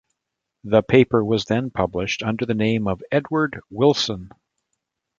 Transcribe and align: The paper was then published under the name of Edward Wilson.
The 0.63 0.81
paper 0.81 1.23
was 1.23 1.45
then 1.45 1.69
published 1.69 2.23
under 2.23 2.43
the 2.43 2.55
name 2.55 2.87
of 2.87 3.03
Edward 3.11 3.61
Wilson. 3.69 4.31